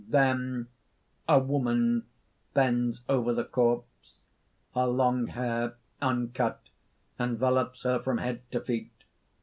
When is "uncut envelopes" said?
6.01-7.83